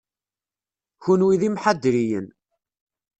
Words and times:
Kenwi 1.03 1.35
d 1.41 1.43
imḥadriyen. 1.47 2.27